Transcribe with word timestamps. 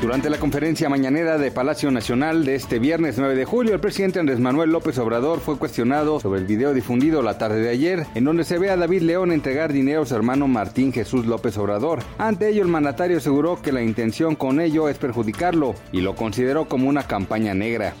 Durante 0.00 0.30
la 0.30 0.38
conferencia 0.38 0.88
mañanera 0.88 1.38
de 1.38 1.50
Palacio 1.50 1.90
Nacional 1.90 2.44
de 2.44 2.54
este 2.54 2.78
viernes 2.78 3.18
9 3.18 3.34
de 3.34 3.44
julio, 3.44 3.74
el 3.74 3.80
presidente 3.80 4.20
Andrés 4.20 4.38
Manuel 4.38 4.70
López 4.70 4.96
Obrador 4.98 5.40
fue 5.40 5.58
cuestionado 5.58 6.20
sobre 6.20 6.38
el 6.38 6.46
video 6.46 6.72
difundido 6.72 7.20
la 7.20 7.36
tarde 7.36 7.60
de 7.60 7.70
ayer, 7.70 8.06
en 8.14 8.22
donde 8.22 8.44
se 8.44 8.58
ve 8.58 8.70
a 8.70 8.76
David 8.76 9.02
León 9.02 9.32
entregar 9.32 9.72
dinero 9.72 10.02
a 10.02 10.06
su 10.06 10.14
hermano 10.14 10.46
Martín 10.46 10.92
Jesús 10.92 11.26
López 11.26 11.58
Obrador. 11.58 11.98
Ante 12.16 12.48
ello, 12.48 12.62
el 12.62 12.68
mandatario 12.68 13.16
aseguró 13.16 13.60
que 13.60 13.72
la 13.72 13.82
intención 13.82 14.36
con 14.36 14.60
ello 14.60 14.88
es 14.88 14.98
perjudicarlo 14.98 15.74
y 15.90 16.00
lo 16.00 16.14
consideró 16.14 16.68
como 16.68 16.88
una 16.88 17.02
campaña 17.02 17.52
negra. 17.54 17.94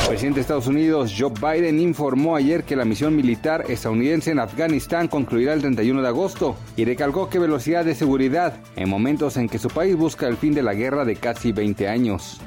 El 0.00 0.06
presidente 0.06 0.36
de 0.36 0.40
Estados 0.40 0.66
Unidos, 0.66 1.14
Joe 1.16 1.30
Biden, 1.30 1.78
informó 1.78 2.34
ayer 2.34 2.64
que 2.64 2.74
la 2.74 2.84
misión 2.84 3.14
militar 3.14 3.64
estadounidense 3.68 4.32
en 4.32 4.40
Afganistán 4.40 5.06
concluirá 5.06 5.52
el 5.52 5.60
31 5.60 6.02
de 6.02 6.08
agosto 6.08 6.56
y 6.76 6.84
recalcó 6.84 7.28
que 7.28 7.38
velocidad 7.38 7.84
de 7.84 7.94
seguridad 7.94 8.54
en 8.76 8.88
momentos 8.88 9.36
en 9.36 9.48
que 9.48 9.58
su 9.58 9.68
país 9.68 9.94
busca 9.96 10.26
el 10.26 10.36
fin 10.36 10.52
de 10.52 10.62
la 10.62 10.74
guerra 10.74 11.04
de 11.04 11.16
casi 11.16 11.52
20 11.52 11.86
años. 11.86 12.40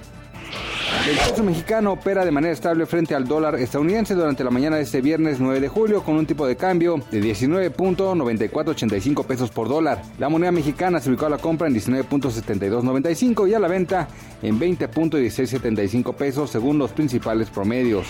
El 1.05 1.17
peso 1.17 1.43
mexicano 1.43 1.91
opera 1.91 2.23
de 2.23 2.31
manera 2.31 2.53
estable 2.53 2.85
frente 2.85 3.13
al 3.13 3.27
dólar 3.27 3.55
estadounidense 3.55 4.15
durante 4.15 4.41
la 4.41 4.49
mañana 4.49 4.77
de 4.77 4.83
este 4.83 5.01
viernes 5.01 5.41
9 5.41 5.59
de 5.59 5.67
julio 5.67 6.01
con 6.01 6.15
un 6.15 6.25
tipo 6.25 6.47
de 6.47 6.55
cambio 6.55 6.95
de 7.11 7.21
19.9485 7.21 9.25
pesos 9.25 9.51
por 9.51 9.67
dólar. 9.67 10.01
La 10.17 10.29
moneda 10.29 10.53
mexicana 10.53 11.01
se 11.01 11.09
ubicó 11.09 11.25
a 11.25 11.29
la 11.29 11.39
compra 11.39 11.67
en 11.67 11.75
19.7295 11.75 13.49
y 13.49 13.53
a 13.53 13.59
la 13.59 13.67
venta 13.67 14.07
en 14.41 14.57
20.1675 14.57 16.15
pesos 16.15 16.49
según 16.49 16.77
los 16.77 16.91
principales 16.91 17.49
promedios. 17.49 18.07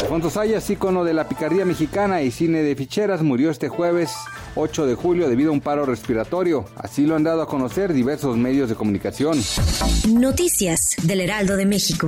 Alfonso 0.00 0.28
Sayas, 0.28 0.68
ícono 0.70 1.04
de 1.04 1.14
la 1.14 1.28
picardía 1.28 1.64
mexicana 1.64 2.22
y 2.22 2.32
cine 2.32 2.64
de 2.64 2.74
ficheras, 2.74 3.22
murió 3.22 3.50
este 3.50 3.68
jueves 3.68 4.10
8 4.56 4.86
de 4.86 4.96
julio 4.96 5.28
debido 5.28 5.50
a 5.50 5.52
un 5.52 5.60
paro 5.60 5.86
respiratorio. 5.86 6.64
Así 6.74 7.06
lo 7.06 7.14
han 7.14 7.22
dado 7.22 7.42
a 7.42 7.46
conocer 7.46 7.92
diversos 7.92 8.36
medios 8.36 8.68
de 8.68 8.74
comunicación. 8.74 9.38
Noticias 10.08 10.96
del 11.04 11.20
Heraldo 11.20 11.56
de 11.56 11.66
México. 11.66 12.07